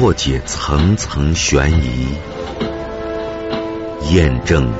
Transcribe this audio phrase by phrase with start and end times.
[0.00, 2.06] 破解层层悬疑，
[4.14, 4.72] 验证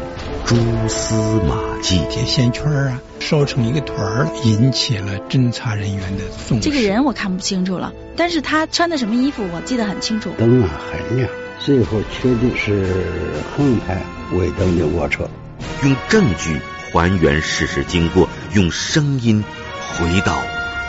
[0.47, 0.57] 蛛
[0.89, 2.01] 丝马迹。
[2.11, 6.71] 这线圈啊，烧成一个团儿，引起了侦查人员的重视。
[6.71, 10.31] 这个人我看不清楚了，但是他穿的什么衣服我记得很清楚。
[10.39, 11.29] 灯啊很亮，
[11.59, 13.05] 最后确定是
[13.55, 14.03] 横排
[14.33, 15.29] 尾灯的卧车。
[15.83, 16.59] 用证据
[16.95, 19.45] 还原事实经过，用声音
[19.99, 20.39] 回到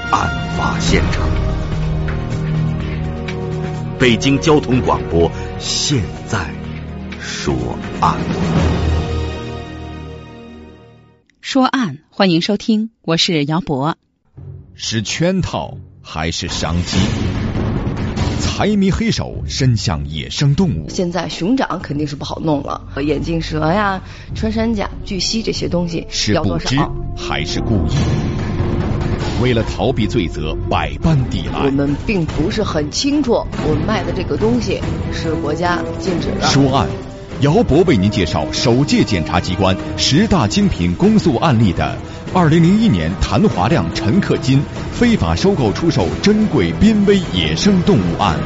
[0.10, 1.51] 案发现场。
[4.02, 6.50] 北京交通广播现在
[7.20, 7.54] 说
[8.00, 8.18] 案。
[11.40, 13.96] 说案，欢迎收听，我是姚博。
[14.74, 16.98] 是圈套还是商机？
[18.40, 20.90] 财迷黑手伸向野生动物。
[20.90, 24.02] 现在熊掌肯定是不好弄了，眼镜蛇呀、
[24.34, 26.76] 穿山甲、巨蜥这些东西是要多不知？
[27.16, 27.92] 还是故意？
[29.42, 31.72] 为了逃避罪责，百般抵赖我。
[31.72, 34.80] 们并不是很清楚，我们卖的这个东西
[35.12, 36.48] 是国家禁止的。
[36.48, 36.88] 说案，
[37.42, 41.98] 姚博为您介绍首届检察机关十大精品公诉案例的
[42.36, 48.38] 二零零一年谭华亮、陈克金非法收购出售珍贵濒危野生动物案。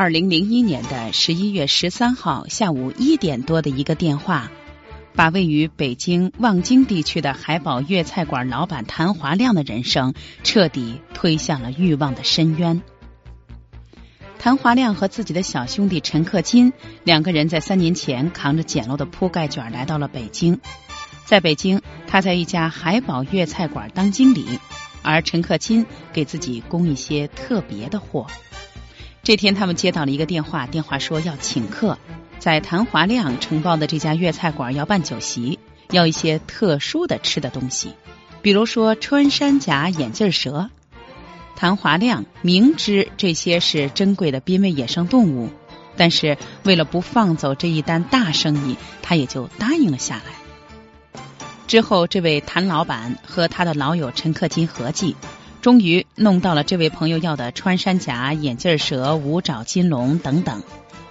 [0.00, 4.50] 二零零一年的十一月十三号下午一点多的一个电话，
[5.14, 12.80] 把位于北京望京地区的海宝粤菜馆老板谭华亮的人生彻底推向了欲望的深渊。
[14.38, 16.72] 谭华亮和自己的小兄弟陈克金
[17.04, 20.62] 两个人在三年前扛着简陋的铺盖卷来到了北京。
[21.26, 24.46] 在北京，他在一家海宝粤菜馆当经理，
[25.02, 28.26] 而陈克金给自己供一些特别的货。
[29.22, 31.98] 这天，他们接到了一个电话，电话说要请客，
[32.38, 35.58] 在谭华亮承包的这家粤菜馆要办酒席，
[35.90, 37.92] 要一些特殊的吃的东西，
[38.40, 40.70] 比如说穿山甲、眼镜蛇。
[41.54, 45.50] 谭华亮明知这些是珍贵的濒危野生动物，
[45.94, 50.22] 但是为了不放走这一单大生意，他也就答应了下来。
[51.66, 55.14] 之后，这位谭老板和他的老友陈克金合计，
[55.60, 60.62] 终于弄到了这位朋友要的穿山甲、眼镜蛇、五爪金龙等等。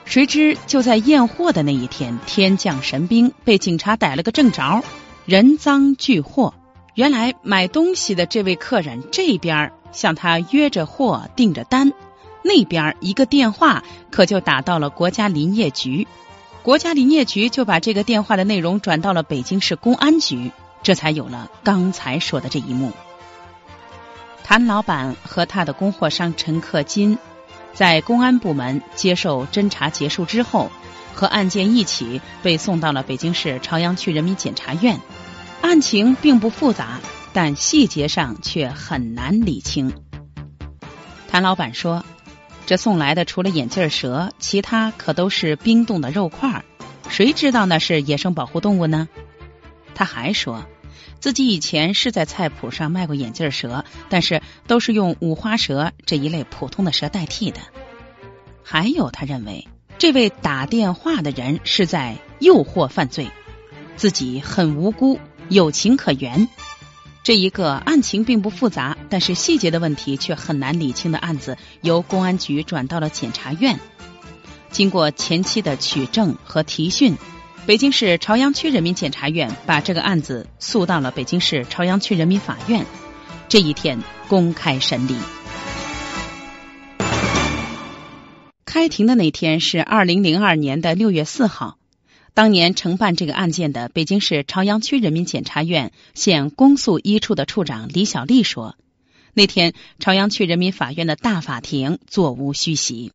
[0.05, 4.83] 谁知就在验货的那一天，天降神兵，被警察逮了个正着，
[5.25, 6.55] 人赃俱获。
[6.95, 11.93] 原来买东西的这位客人这边向他约着货、订着单，
[12.41, 16.07] 那边一个电话可就打到了国家林业局，
[16.63, 22.91] 国家林业局就把这个电话的内容转到了北京市公安局，这才有了刚才说的这一幕。
[24.49, 27.19] 谭老板和他的供货商陈克金，
[27.75, 30.71] 在公安部门接受侦查结束之后，
[31.13, 34.99] 和案件一起被送到了北京市朝阳区人民检察院。
[35.61, 36.99] 案情并不复杂，
[37.31, 39.93] 但细节上却很难理清。
[41.27, 42.03] 谭老板说
[42.65, 46.65] ：“这送来的除了眼镜蛇，其他可都是冰冻的肉块，
[47.07, 49.07] 谁知道那是野生保护动物呢？”
[49.93, 50.65] 他还说。
[51.19, 57.59] 自己以前是在菜谱上卖过眼镜蛇，但是都是用五花蛇这一类普通的蛇代替的。
[58.63, 63.31] 还有，他认为这位打电话的人是在诱惑犯罪，
[63.97, 65.19] 自己很无辜，
[65.49, 66.47] 有情可原。
[67.21, 73.77] 这一个案情并不复杂，但是细节的问题却很难理清的案子，由公安局转到了检察院。
[74.71, 77.17] 经过前期的取证和提讯。
[77.65, 82.85] 北京市朝阳区人民检察院把这个案子诉到了北京市朝阳区人民法院。
[83.47, 85.15] 这一天公开审理。
[88.65, 91.77] 开庭的那天是二零零二年的六月四号。
[92.33, 98.75] 当年承办这个案件的北京市朝阳区人民检察院县公诉一处的处长李小丽说，
[99.33, 103.11] 那天朝阳区人民法院的大法庭座无虚席。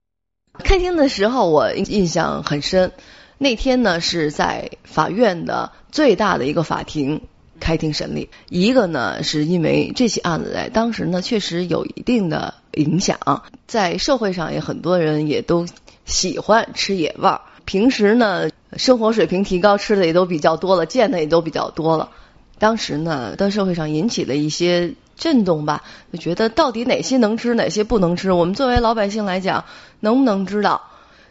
[0.58, 2.92] 开庭的时候，我印象很深。
[3.38, 7.22] 那天呢是在法院的最大的一个法庭
[7.60, 15.66] 开庭审理，一个呢是因为这起案子在当时呢确实有一定的影响，在社会上也很多人也都
[16.04, 22.10] 喜欢吃野味儿，平时呢生活水平提高，吃的也都比较多了，见的也都比较多了。
[22.58, 25.82] 当时呢在社会上引起了一些震动吧，
[26.12, 28.32] 就觉得到底哪些能吃，哪些不能吃？
[28.32, 29.64] 我们作为老百姓来讲，
[30.00, 30.82] 能不能知道？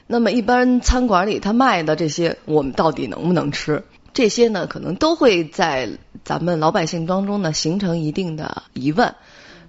[0.07, 3.83] 那么一般餐馆里他卖的这些，我们到底能不能吃？
[4.13, 5.89] 这些呢，可能都会在
[6.23, 9.15] 咱们老百姓当中呢形成一定的疑问。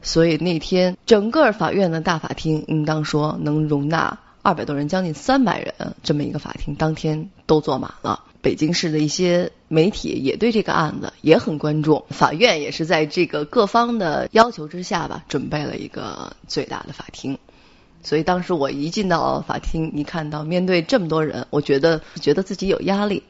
[0.02, 5.72] 所以那天整个法院的大法庭，应当说能容纳二百多人，将近三百人，
[6.02, 8.24] 这么一个法庭，当天都坐满了。
[8.42, 17.38] 北京市的一些媒体也对这个案子也很关注，法院也是在这个各方的要求之下吧，准备了一个最大的法庭。
[18.04, 23.22] 所以当时我一进到法庭，一看到面对这么多人，我觉得觉得自己有压力。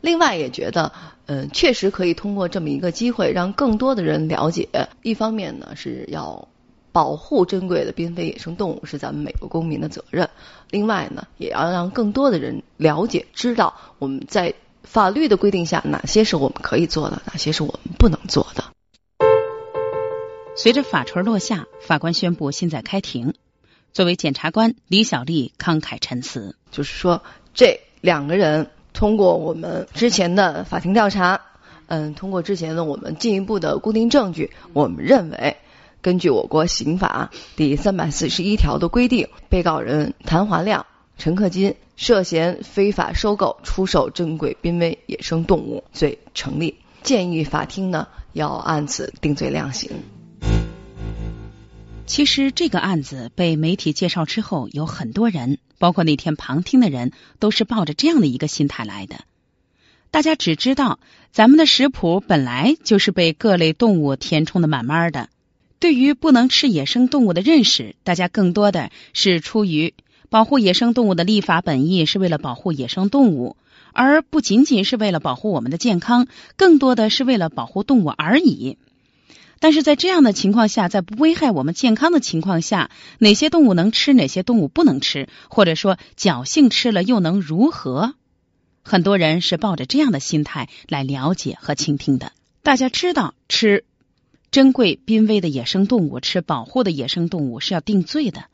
[0.00, 0.90] 另外也觉得，
[1.26, 4.68] 嗯，确实可以通过这么一个机会，让更多的人了解。
[5.02, 6.48] 一方面呢，是要
[6.90, 10.26] 保护珍贵的濒危野生动物，是咱们每个公民的责任；
[10.70, 18.64] 另外呢，也要让更多的人了解、知道我们在法律的规定下，哪些是我们可以做的，哪些是我们不能做的。
[20.56, 23.34] 随着法锤落下，法官宣布现在开庭。
[23.92, 27.22] 作为检察官，李小丽慷慨陈词，就是说
[27.52, 31.42] 这两个人通过我们之前的法庭调查，
[31.88, 35.58] 嗯，通过之前的我们进一步的固定证据，我们认为，
[36.00, 40.86] 根据我国刑法第三百四十一条的规定，被告人谭华亮、
[41.18, 49.90] 陈克金涉嫌非法收购、出售珍贵濒危野生动物罪成立，建议法庭呢要按此定罪量刑。
[52.04, 59.20] 其实这个案子被媒体介绍之后，有很多人，包括那天旁听的人，都是抱着这样的一个心态来的。
[60.10, 60.98] 大家只知道
[61.32, 65.30] 咱们的食谱本来就是被各类动物填充的满满的，
[65.78, 69.94] 对于不能吃野生动物的认识，大家更多的是出于
[70.28, 73.56] 保护野生动物的立法本意是为了保护野生动物，
[73.92, 76.26] 而不仅仅是为了保护我们的健康，
[76.56, 78.76] 更多的是为了保护动物而已。
[79.62, 88.14] 但是在这样的情况下，在不危害我们健康的情况下，哪些动物能吃，哪些动物不能吃，或者说侥幸吃了又能如何？
[88.82, 92.32] 很多人是抱着这样的心态来了解和倾听的。
[92.64, 93.84] 大家知道，吃
[94.50, 98.46] 珍贵濒危的野生动物，吃保护的野生动物是要定罪的。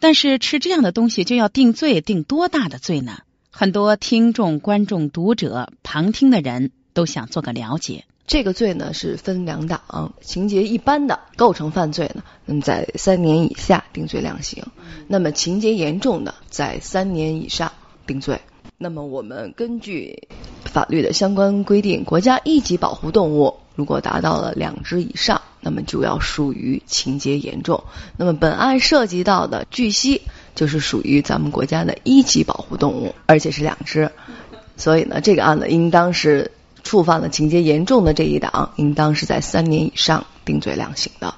[0.00, 3.18] 但是吃这样的东西就要定罪，定多大的罪呢？
[3.50, 8.06] 很多听众、观众、读者、旁听的人都想做个了解。
[8.26, 14.64] 这个罪呢是分两档，情节一般的构成犯罪呢，那么在三年以下定罪量刑；
[15.08, 17.72] 那么情节严重的，在三年以上
[18.06, 18.40] 定罪。
[18.78, 20.26] 那么我们根据
[20.64, 27.84] 法律的相关规定，国家一级保护动物如果达到了两只以上，那么就要属于情节严重。
[28.16, 30.22] 那么本案涉及到的巨蜥
[30.54, 34.10] 就是属于咱们国家的一级保护动物，而且是两只，
[34.78, 36.50] 所以呢，这个案子应当是。
[36.84, 41.34] 触犯了情节严重的这一档，应当是在三年以上定罪量刑的。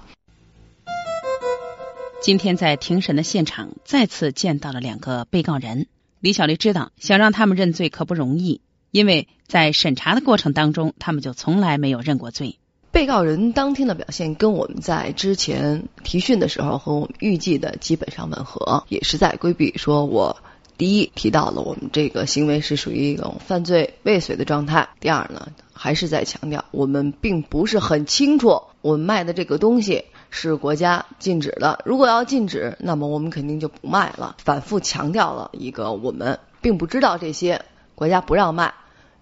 [2.21, 5.87] 今天在庭审的现场，再次见到了两个被告人。
[6.19, 8.61] 李小丽知道，想让他们认罪可不容易，
[8.91, 12.59] 因为在审查的过程当中，他们就从来没有认过罪。
[12.91, 20.37] 被告人当天的表现跟我们在之前提讯的时候和我们预计的基本上吻合，也是在规避说我。
[20.79, 24.89] 第一提到了我们这个行为是属于一种犯罪未遂的状态。
[25.01, 31.81] 第二呢，还是在强调我们并不是很清楚我们卖的这个东西是国家禁止的。
[31.85, 34.37] 如果要禁止，那么我们肯定就不卖了。
[34.39, 37.63] 反复强调了一个我们并不知道这些，
[37.95, 38.75] 国家不让卖。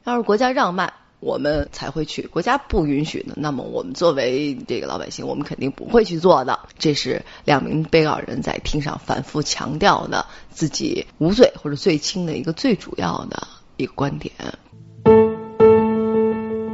[0.05, 0.93] 要是国家让卖。
[1.25, 6.61] 我们才会去，国家不允许的，那么我们作为这个老百姓，我们肯定不会去做的。
[6.79, 13.49] 这是两名被告人在庭上反复强调的自己无罪或者罪轻的一个最主要的
[13.79, 14.35] 一个观点。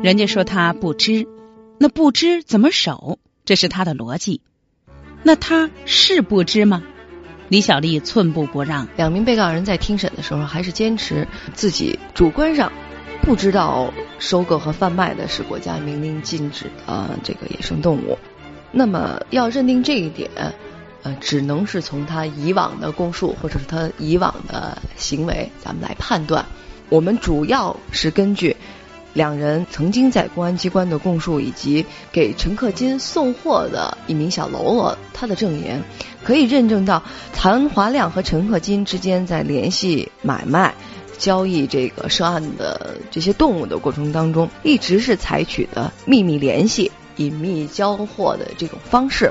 [0.02, 1.28] 人家说他不知，
[1.78, 3.20] 那不知怎么守？
[3.44, 4.40] 这是他的逻辑。
[5.22, 6.82] 那他是不知吗？
[7.48, 8.88] 李小丽寸步不让。
[8.96, 12.72] 两名被告人在庭审的时候，还是坚持自己主观上。
[13.22, 18.18] 不知道收购和贩卖的是国家明令禁止的这个野生动物，
[18.72, 20.28] 那么要认定这一点，
[21.02, 26.44] 呃，只能是从他以往的供述或者是他以往的行为，咱们来判断。
[26.88, 28.56] 我们主要是根据
[29.12, 35.82] 两人曾经在公安机关的供述，以及给陈克金送货的一名小喽啰他的证言，
[36.24, 40.74] 可以认证到谭华亮和陈克金之间在联系买卖。
[41.20, 49.30] 交易这个涉案的这些动物的过程当中，一直是采取的秘密联系、隐秘交货的这种方式。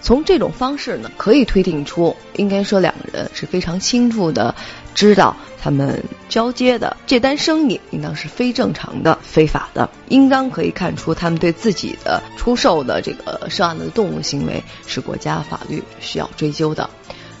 [0.00, 4.54] 从这种方式呢，可以推定出，应该说两个人是非常清楚的
[4.94, 16.88] 知道他们交接的这单生意应当是非正常的、非法的，应当可以看出他们对自己的出售的这个涉案的动物行为是国家法律需要追究的。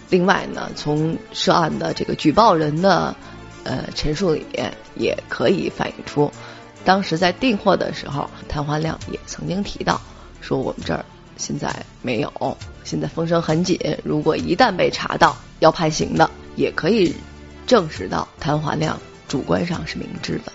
[0.08, 3.14] 另外呢，从涉案的这个举报人的。
[3.64, 6.30] 呃，陈述里面也可以反映出，
[6.84, 10.00] 当时在订货的时候，谭华亮也曾经提到
[10.40, 11.04] 说，我们这儿
[11.36, 17.14] 现在没有，现在风声很紧，如果一旦被查到要判刑的，也可以
[17.66, 20.52] 证实到谭华亮主观上是明知的。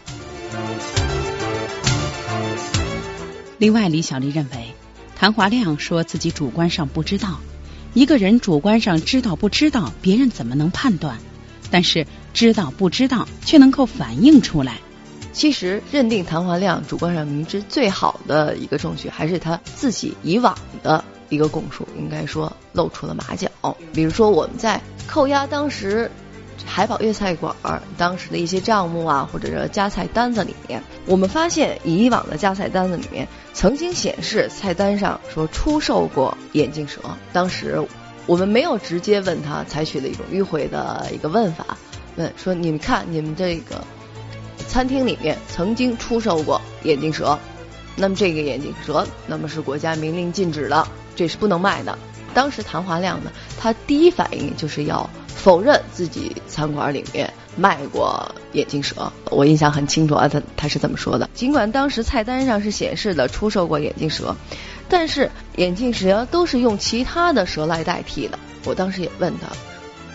[3.58, 4.74] 另外，李小丽认为，
[5.16, 7.40] 谭华亮说自己主观上不知道，
[7.94, 11.18] 一个人主观上知道不知道，别人怎么能判断？
[11.72, 14.78] 但是知道不知道却能够反映出来。
[15.32, 23.50] 其实，认定谭华亮主观上明知最好的一个证据，还是他自己以往的一个供述，应该说露出了马脚。
[23.94, 26.10] 比如说，我们在扣押当时。
[26.66, 27.56] 海宝粤菜馆
[27.98, 37.00] 当时的一些账目啊，或者是加菜单子里面，我们发现以往的加菜单子里面曾经显示菜单上说出售过眼镜蛇。
[37.32, 37.82] 当时
[38.30, 41.76] 我们没有直接问他，采取了一种迂回的一个问法，
[42.16, 43.84] 问说你们看你们这个
[44.68, 47.40] 餐厅里面曾经出售过眼镜蛇，
[47.96, 51.98] 那么这个眼镜蛇那么是国家明令禁止的，这是不能卖的。
[52.32, 55.10] 当时谭华亮呢，他第一反应就是要。
[55.40, 61.30] 否认自己餐馆里面卖过眼镜蛇，我印象很清楚啊，他他是这么说的。
[61.34, 64.36] 尽管当时菜单上是显示的出售过眼镜蛇，
[64.90, 68.38] 但是眼镜蛇都是用其他的蛇来代替的。
[68.66, 69.48] 我当时也问他，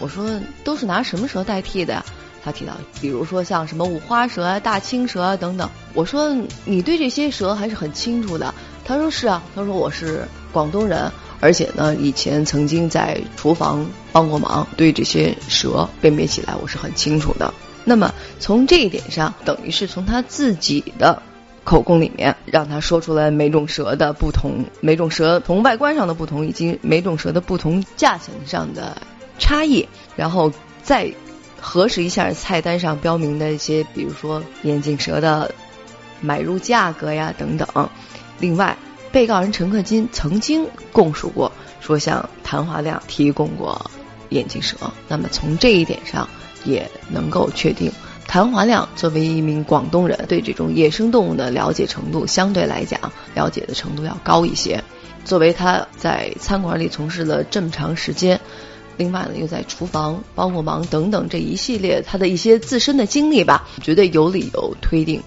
[0.00, 0.28] 我说
[0.64, 2.04] 都是拿什么蛇代替的呀？
[2.44, 5.70] 他提到，比如说像什么五花蛇啊、大青蛇啊等等。
[5.94, 8.52] 我说你对这些蛇还是很清楚的。
[8.84, 11.10] 他说是啊，他说我是广东人。
[11.40, 17.52] 而且呢，以前曾经在厨房帮过忙，对这些蛇辨别起来我是很清楚的。
[17.84, 21.20] 那么从这一点上，等于是从他自己的
[21.64, 28.96] 口供里面，让他说出来每种蛇的不同，每种蛇从外观上的不同，以及每种蛇的不同价钱上的
[29.38, 30.52] 差异，然后
[30.82, 31.12] 再
[31.60, 35.52] 核实一下菜单上标明的一些，比如说眼镜蛇的
[36.20, 37.88] 买入价格呀等等。
[38.38, 38.76] 另外。
[39.14, 43.88] 被告人陈克金曾经供述过，说向谭华亮提供过
[44.30, 44.76] 眼镜蛇。
[45.06, 46.28] 那么从这一点上，
[46.64, 47.92] 也能够确定，
[48.34, 53.00] 谭华亮作为一名广东人，对这种野生动物的了解程度相对来讲，
[53.32, 54.82] 了解的程度要高一些。
[55.24, 58.40] 作为他在餐馆里从事了这么长时间，
[58.96, 65.22] 另外呢又在厨房帮过忙等等这一系列他的一些自身的经历吧，绝对有理由推定，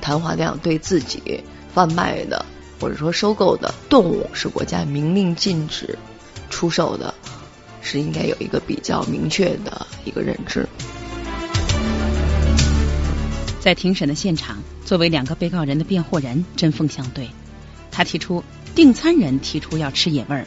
[0.00, 2.44] 谭华亮对自己贩卖的。
[2.80, 5.96] 或者说收购的动物是国家明令禁止
[6.50, 7.14] 出售的，
[7.82, 10.68] 是应该有一个比较明确的一个认知。
[13.66, 17.30] 在庭审的现场，作为两个被告人的辩护人针锋相对，
[17.90, 18.44] 他提出
[18.76, 20.46] 订餐人提出要吃野味儿，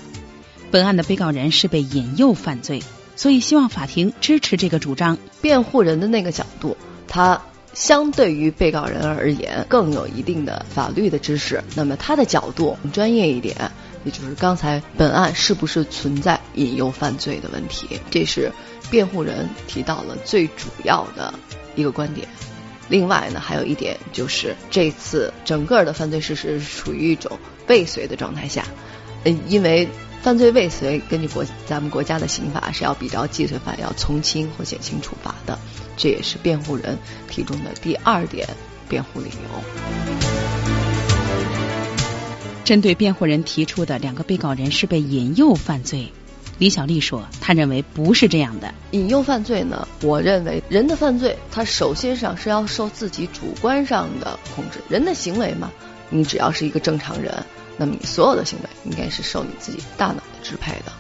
[0.71, 2.81] 本案的被告人是被引诱犯罪，
[3.17, 5.17] 所以希望法庭支持这个主张。
[5.41, 6.77] 辩护人的那个角度，
[7.09, 7.41] 他。
[7.71, 11.63] 相对于被告人而言，更有一定的法律的知识。
[11.75, 13.55] 那么他的角度专业一点，
[14.03, 18.51] 也就是刚才本案是不是存在引诱犯罪的问题，这是
[18.89, 21.31] 辩护人提到了最主要的
[21.75, 22.27] 一个观点。
[22.89, 28.65] 另外呢，还有一点就是这次整个的犯罪事实是处于一种未遂的状态下，
[29.23, 29.87] 嗯，因为。
[30.21, 35.57] 犯罪未遂，根据国咱们国家的刑法是要比照既遂犯要从轻或减轻处罚的，
[35.95, 36.97] 这也是辩护人
[37.29, 38.45] 提出的第二点
[38.89, 39.63] 辩护理由。
[42.65, 46.11] 针对辩护人提出的两个被告人是被引诱犯罪，
[46.59, 48.73] 李小丽说，他认为不是这样的。
[48.91, 54.79] 引诱犯罪呢，我认为人的犯罪，他首先上是要受自己主观上的控制。
[54.89, 55.71] 人的行为嘛，
[56.09, 57.33] 你只要是一个正常人。
[57.77, 60.91] 那么你所有的行为应该是受你自己大脑的支配的，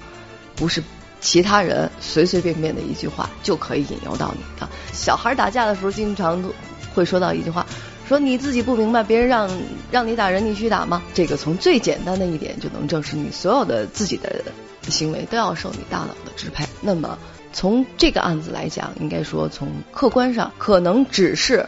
[0.55, 0.81] 不是
[1.19, 4.65] 其他人随随便便的一句话就可以引诱到你的。
[4.93, 6.53] 小孩打架的时候经常都
[6.93, 7.65] 会说到一句话，
[8.09, 9.47] 说你自己不明白，别人让
[9.91, 11.03] 让你打人你去打吗？
[11.13, 14.43] 这个从最简单的一点就能证实，你所有的自己的
[14.87, 16.65] 行为都要受你大脑的支配。
[16.81, 17.19] 那么
[17.53, 21.63] 从这个案子来讲，应该说从客观上可能只是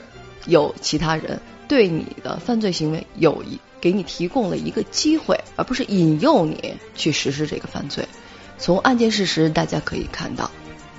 [0.47, 3.59] 有其他人对你的犯罪行为有一。
[3.79, 8.07] 给你提供了一个机会，而不是引诱你去实施这个犯罪。
[8.57, 10.49] 从案件事实大家可以看到，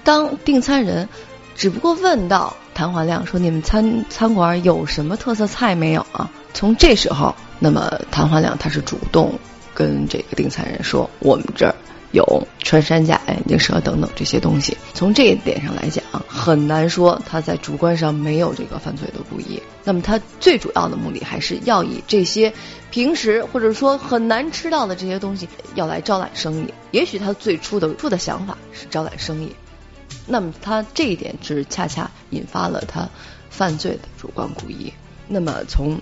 [0.04, 1.08] 当订餐人
[1.56, 9.38] 只不过问到谭华亮说：“你们餐餐馆有什么特色菜没有啊？”从这时候，那么谭华亮他是主动
[9.74, 11.74] 跟这个订餐人说：“我们这儿。”
[12.12, 19.62] 有穿山甲、眼镜蛇等等这些东西，从这一点上来讲，很难说他在主观上没有这个犯罪的故意。
[19.82, 22.52] 那么他最主要的目的还是要以这些
[22.90, 26.74] 平时或者说很难吃到的这些东西，要来招揽生意。
[26.90, 29.56] 也许他最初的初的想法是招揽生意，
[30.32, 33.06] 那么他这一点是恰恰引发了他
[33.50, 34.90] 犯罪的主观故意。
[35.28, 36.00] 那么从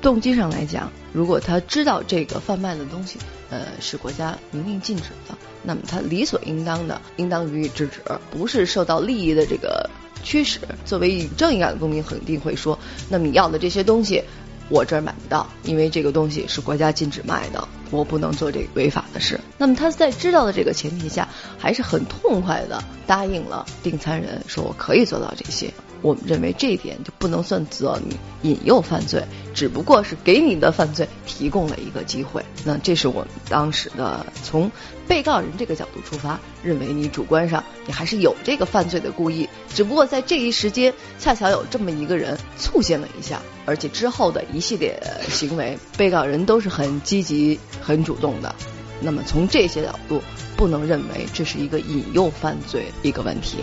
[0.00, 3.18] 动机上来讲，如果他知道这个贩卖的东西，
[3.50, 8.00] 呃，是国家明令禁止的，那么他理所应当的应当予以制止，
[8.30, 9.90] 不是受到利益的这个
[10.22, 10.60] 驱使。
[10.84, 14.22] 作为正义感的公民，肯定会说，那么你要的这些东西。
[14.68, 19.40] 我这儿买不到，因为这个东西是国家禁止卖的，我不能做这个违法的事。
[19.56, 25.72] 那么他在知道的这个前提下，还是很痛快的答应了订餐人，说我可以做到这些。
[26.02, 29.24] 我们认为这一点就不能算责你引诱犯罪，
[29.54, 32.44] 只不过是给你的犯罪提供了一个机会。
[32.64, 34.70] 那这是我们当时的从
[35.06, 48.54] 被告人这个角度出发，认为你主观上你还是有这个犯罪的故意，只不过在这一时间恰巧有这么一个人促进了一下，而且之后的一系列行为，被告人都是很积极、很主动的。
[49.00, 50.20] 那么从这些角度，
[50.56, 53.58] 不能认为这是一个引诱犯罪一个问题。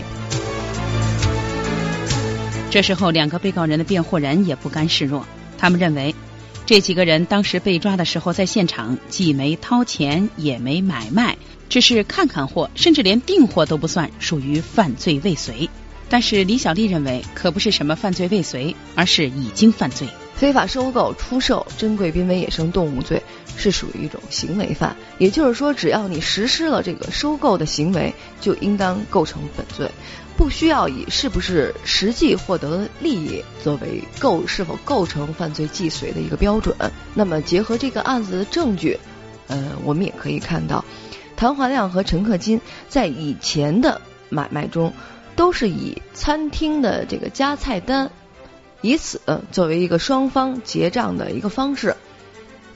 [2.76, 5.26] 这时候，两个被告人的辩护人也不甘示弱，
[5.58, 6.14] 他们认为，
[6.66, 11.38] 这几个人当时被抓的时候在现场，既没掏钱，也没买卖，
[11.70, 15.70] 只是看看货，甚至连订货都不算，属于犯罪未遂。
[16.10, 20.10] 但是李小丽认为，可不是什么犯罪未遂，而是已经犯罪。
[20.36, 23.24] 非法收购、出售珍贵濒危野生动物罪
[23.56, 29.90] 是属于一种行为犯，也就是说，只要你实施了这个收购的行为，就应当构成本罪。
[30.38, 36.76] 不需要以是不是实际获得利益作为构是否构成犯罪既遂的一个标准。
[37.14, 39.00] 那么结合这个案子的证据，
[39.48, 40.84] 呃，我们也可以看到，
[41.38, 44.92] 谭华亮和陈克金在以前的买卖中
[45.36, 48.12] 都是以餐厅的这个加菜单，
[48.82, 51.96] 以此作为一个双方结账的一个方式，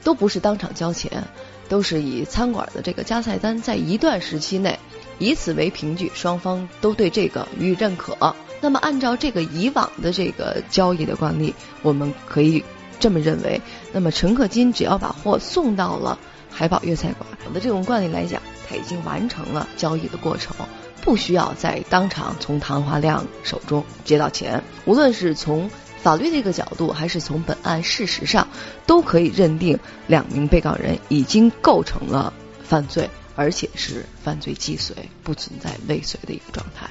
[0.04, 1.26] 都不是当场交钱，
[1.68, 4.80] 都是以餐馆的这个加菜单，在一段时期内。
[5.20, 8.36] 以此为凭据，双方都对这个予以认可。
[8.62, 12.64] 那么，按照这个以往的这个交易的惯例，我们可以
[13.00, 13.62] 这么认为：
[13.94, 16.18] 那么陈克金只要把货送到了
[16.50, 20.56] 海宝粤菜馆，的这种惯例来讲，他已经完成了交易的过程，
[21.02, 24.62] 不需要在当场从唐华亮手中接到钱。
[24.86, 25.70] 无论是从
[26.02, 28.48] 法律的一个角度，还是从本案事实上，
[28.86, 32.34] 都可以认定两名被告人已经构成了
[32.64, 33.10] 犯罪。
[33.40, 36.90] 而且是犯罪既遂，不存在未遂的一个状态。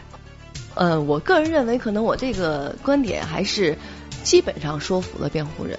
[0.74, 3.76] 呃，我个人认为，可能我这个观点还是
[4.24, 5.78] 基本上说服了辩护人。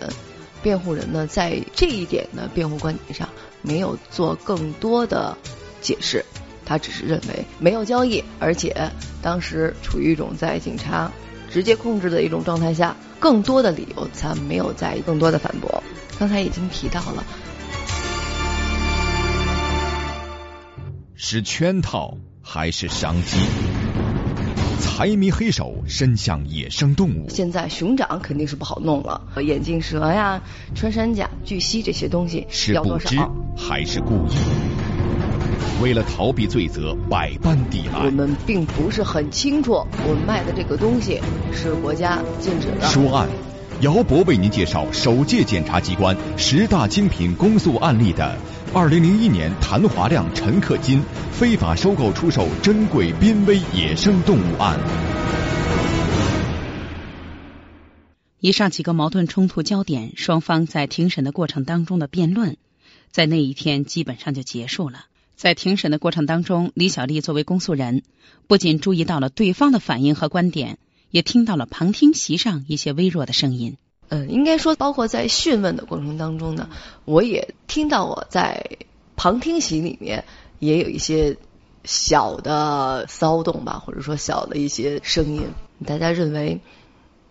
[0.62, 3.28] 辩护人呢，在这一点的辩护观点上
[3.64, 5.36] 没有做更多的
[5.82, 6.24] 解释，
[6.64, 8.92] 他只是认为没有交易，而且
[9.24, 11.12] 当时处于一种在警察
[11.50, 15.84] 直接控制的一种状态下，更多的理由他没有再更多的反驳。
[16.20, 17.26] 刚才已经提到了。
[21.32, 23.38] 是圈套还是商机？
[24.80, 27.30] 财迷黑手伸向野生动物。
[27.30, 30.42] 现在熊掌肯定是不好弄了，眼镜蛇呀、
[30.74, 33.16] 穿山甲、巨蜥这些东西是不知
[33.56, 34.32] 还是故意？
[35.84, 38.06] 为了逃避罪责，百般抵赖。
[38.06, 41.22] 我们并不是很清楚，我们卖的这个东西
[41.54, 42.88] 是国家禁止的。
[42.88, 43.30] 说案，
[43.82, 48.36] 姚博为您介绍首届检察机关十大精品公诉案例的。
[48.72, 51.02] 二零零一年，谭华亮、陈克金
[51.32, 54.80] 非法收购、出售珍贵濒危野生动物案。
[58.40, 62.58] 以上几个矛盾冲突焦点，双方在庭审的过程当中的辩论，
[63.10, 65.06] 在那一天基本上就结束了。
[65.36, 68.04] 在庭审的过程当中，李小丽作为公诉人，
[68.46, 70.78] 不仅注意到了对方的反应和观点，
[71.10, 73.78] 也听到了旁听席上一些微弱的声音。
[74.10, 76.70] 嗯，应该说，包括在讯问的过程当中呢，
[77.06, 78.66] 我也听到我在
[79.16, 80.26] 旁听席里面
[80.58, 81.38] 也有一些
[81.84, 85.44] 小的骚动吧，或者说小的一些声音。
[85.86, 86.60] 大家认为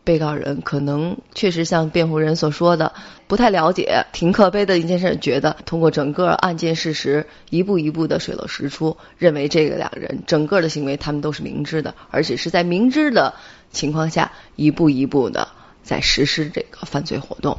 [0.05, 2.95] 被告人可能确实像辩护人所说的
[3.27, 5.19] 不太了解，挺可悲的一件事。
[5.21, 13.35] 觉得通过整个案件事实一步一步的水落石出，认为这个两人整个的行为他们都是明知的，而且是在明知的
[13.71, 15.49] 情况下一步一步的。
[15.89, 17.59] 在实施这个犯罪活动。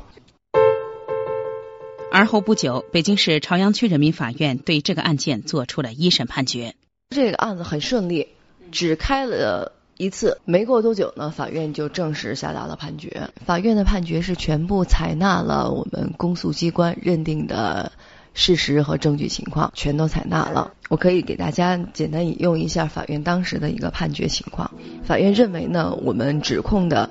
[2.12, 6.76] 而后不久，北京市朝阳区人民法院对这个案件作出了一审判决。
[7.10, 8.28] 这个案子很顺利，
[8.72, 13.32] 只开了一次，没过多久呢，法院就正式下达了判决。
[13.48, 17.92] 法院的判决是全部采纳了我们公诉机关认定的
[18.36, 20.74] 事实和证据情况，全都采纳了。
[20.90, 24.70] 我可以给大家简单引用一下法院当时的一个判决情况。
[25.04, 27.10] 法院认为呢，我们指控的。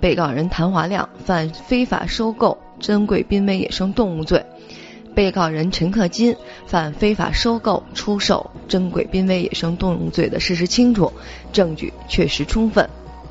[0.00, 4.44] 被告人谭华亮犯非法收购珍贵濒危野生动物罪，
[5.14, 11.12] 被告人陈克金犯非法收购、出售珍贵濒危野生动物罪的事实清楚，
[11.52, 12.88] 证据确实充分，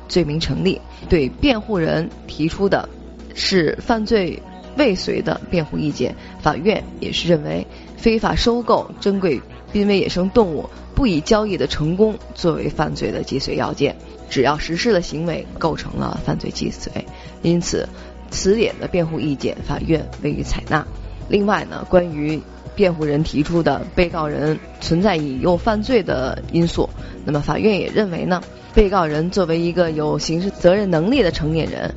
[0.08, 0.80] 罪名成立。
[1.08, 2.88] 对辩护人提出的
[3.34, 4.42] 是犯罪
[4.76, 9.40] 未遂的辩护意见，法院也是认为非法收购珍贵
[9.72, 13.96] 濒危野生动物不以交易的成功作为犯罪的既遂要件。
[14.28, 16.90] 只要实施了行为，构成了犯罪既遂。
[17.42, 17.88] 因此，
[18.30, 20.86] 此点的辩护意见，法院未予采纳。
[21.28, 22.40] 另外呢，关于
[22.74, 26.88] 辩护人提出的被告人存在引诱犯罪的因素，
[27.24, 28.42] 那么法院也认为呢，
[28.74, 31.94] 被告人作为一个有刑事责任能力的成年人，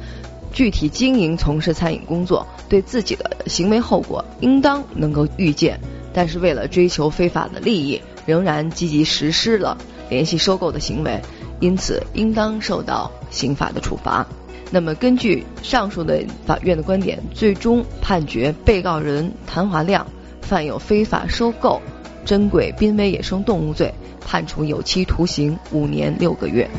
[0.51, 5.79] 具体经营从事餐饮工作，对自己的行为后果应当能够预见，
[6.13, 9.77] 但是为了追求非法的利益，仍然积极实施了
[10.09, 11.21] 联系收购的行为，
[11.61, 14.27] 因此应当受到刑法的处罚。
[14.69, 20.05] 那么，根据上述的法院的观点，最终判决被告人谭华亮
[20.41, 21.81] 犯有非法收购
[22.25, 26.69] 珍贵濒危野生动物罪，判处有期徒刑五年六个月。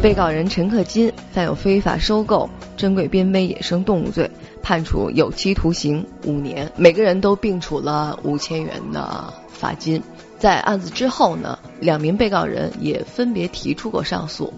[0.00, 4.30] 被告人陈克金犯有非法收购珍贵濒危野生动物罪，
[4.62, 10.00] 判处有期徒刑五年，每个人都并处了五千元的罚金。
[10.38, 14.52] 在案子之后呢，两名被告人也分别提出过上诉。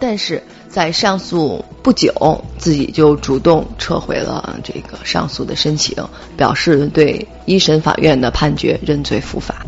[0.00, 5.96] 但是在上诉不久，自己就主动撤回了这个上诉的申请，
[6.36, 9.66] 表示对一审法院的判决认罪伏法。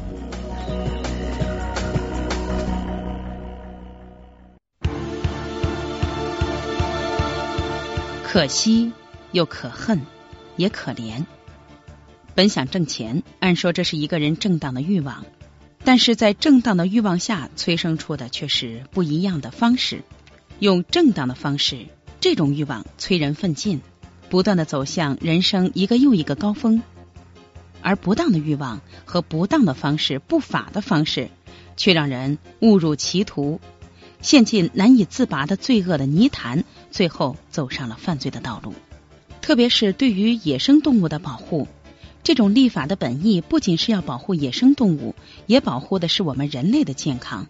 [8.22, 8.92] 可惜
[9.32, 10.00] 又可恨，
[10.54, 11.24] 也可怜。
[12.36, 15.24] 本想挣钱，按说这是一个人正当的欲望，
[15.84, 20.02] 但是在正当的欲望下催生出的却是不一样的方式。
[20.58, 21.86] 用正当的方式，
[22.20, 23.80] 这种欲望催人奋进，
[24.28, 26.82] 不断的走向人生一个又一个高峰；
[27.80, 31.30] 而不当的欲望和不当的方式、不法的方式，
[31.78, 33.58] 却让人误入歧途，
[34.20, 38.74] 陷进难以自拔的罪恶的泥潭，最后走上了犯罪的道路。
[39.40, 41.66] 特别是对于野生动物的保护，
[42.22, 45.14] 这种立法的本意不仅是要保护野生动物，
[45.46, 47.46] 也保护的是我们人类的健康。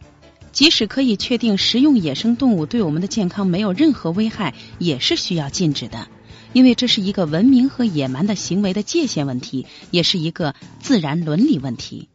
[0.53, 6.09] 即使可以确定食用野生动物对我们的健康没有任何危害，也是需要禁止的，
[6.53, 12.09] 因为这是一个文明和野蛮的行为的界限问题，也是一个自然伦理问题。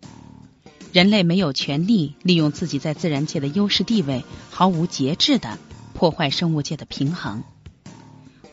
[0.91, 5.57] 人类没有权利利用自己在自然界的优势地位，毫无节制的
[5.93, 7.43] 破坏生物界的平衡。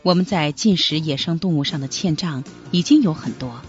[0.01, 3.61] 我们在禁食野生动物上的欠账已经有很多，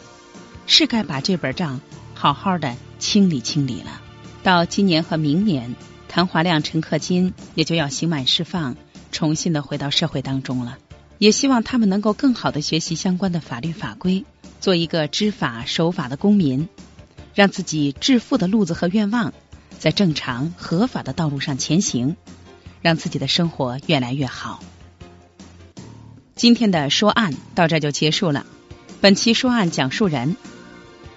[0.67, 1.81] 是该把这本账
[2.15, 4.01] 好好的清理清理了。
[4.43, 5.75] 到今年和明年。
[6.07, 8.77] 谭华亮、陈克金也就要刑满释放，
[9.11, 10.79] 重新的回到社会当中了。
[11.19, 14.25] 也希望他们能够更好的学习相关的法律法规，
[14.61, 16.69] 做一个知法守法的公民，
[17.35, 19.35] 让自己致富的路子和愿望
[19.81, 22.15] 在正常合法的道路上前行，
[22.81, 24.63] 让自己的生活越来越好。
[26.37, 28.47] 今天的说案到这就结束了。
[29.01, 30.37] 本期说案讲述人，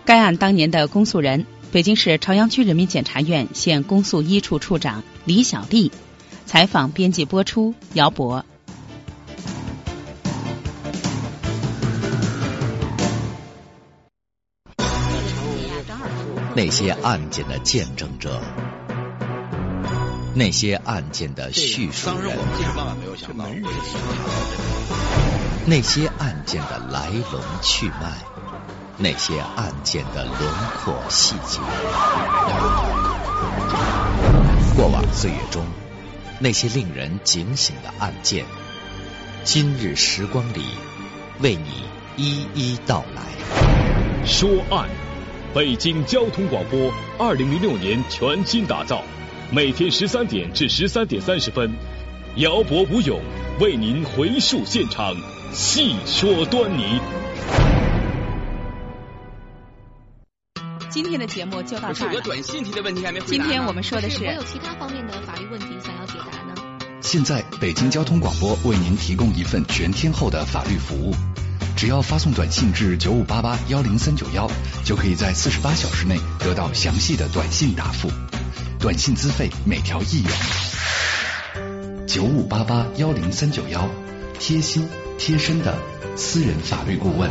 [0.08, 1.46] 该案当年的公诉人。
[1.70, 5.92] 北京市朝阳区人民检察院现公诉一处处长李小丽，
[6.46, 8.46] 采访编辑播出，姚博。
[16.56, 18.42] 那些案件的见证者，
[20.34, 22.38] 那些案件的叙述人，
[25.66, 28.37] 那些案件的来龙去脉。
[29.00, 30.36] 那些案件的轮
[30.84, 31.60] 廓细节，
[34.76, 35.64] 过往岁月中
[36.40, 38.44] 那些令人警醒的案件，
[39.44, 40.64] 今日时光里
[41.42, 41.84] 为你
[42.16, 44.26] 一一道来。
[44.26, 44.90] 说案，
[45.54, 49.04] 北京交通广播，二零零六年全新打造，
[49.52, 51.72] 每天十三点至十三点三十分，
[52.38, 53.22] 姚博吴勇
[53.60, 55.16] 为您回述现场，
[55.54, 57.00] 细说端倪。
[60.98, 62.12] 今天的节目就到这儿。
[62.12, 63.32] 有个短信提的问题还没回答。
[63.32, 66.56] 今天我们说的是，我有其他方面的法律问题想要解答呢。
[67.04, 71.14] 现在北京交通广播为您提供一份全天候的法律服务，
[71.76, 74.50] 只要发送短信至九五八八幺零三九幺，
[74.84, 78.10] 就可以在四十八小时内得到详细的短信答复。
[78.80, 80.32] 短信资费每条一元。
[82.08, 83.88] 九五八八幺零三九幺，
[84.40, 85.78] 贴心贴身的
[86.16, 87.30] 私人法律顾问。